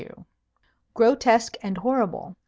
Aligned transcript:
"Grotesque 0.95 1.57
and 1.61 1.77
horrible." 1.77 2.35